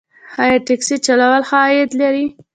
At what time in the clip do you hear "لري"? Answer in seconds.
2.01-2.25